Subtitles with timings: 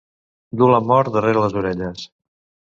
[0.61, 2.11] Dur la mort darrere les orelles.